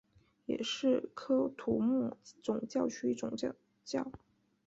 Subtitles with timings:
[0.47, 3.53] 也是喀土穆总教区总主
[3.85, 4.11] 教。